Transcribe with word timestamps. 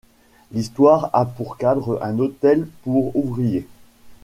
L'histoire 0.51 1.11
a 1.13 1.25
pour 1.27 1.57
cadre 1.57 1.99
un 2.01 2.17
hôtel 2.17 2.67
pour 2.81 3.15
ouvriers. 3.15 3.67